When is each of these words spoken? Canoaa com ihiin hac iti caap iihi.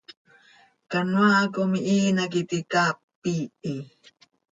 Canoaa 0.91 1.43
com 1.53 1.71
ihiin 1.91 2.17
hac 2.21 2.33
iti 2.41 2.57
caap 2.71 2.97
iihi. 3.31 3.73